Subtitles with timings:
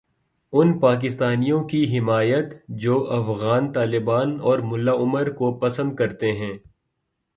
[0.53, 2.45] ان پاکستانیوں کی حمایت
[2.67, 6.53] جوافغان طالبان اور ملا عمر کو پسند کرتے ہیں۔